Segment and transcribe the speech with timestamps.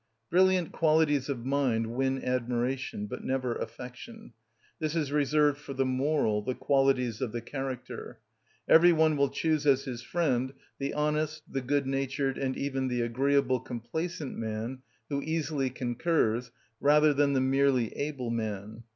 [0.31, 4.33] Brilliant qualities of mind win admiration, but never affection;
[4.79, 8.17] this is reserved for the moral, the qualities of the character.
[8.67, 13.01] Every one will choose as his friend the honest, the good natured, and even the
[13.01, 14.79] agreeable, complaisant man,
[15.09, 16.49] who easily concurs,
[16.79, 18.81] rather than the merely able man.